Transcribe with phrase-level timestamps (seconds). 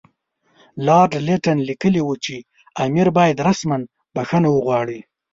[0.85, 2.35] لارډ لیټن لیکلي وو چې
[2.85, 3.77] امیر باید رسماً
[4.15, 4.99] بخښنه وغواړي.